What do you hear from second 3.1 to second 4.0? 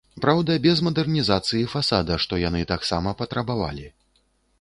патрабавалі.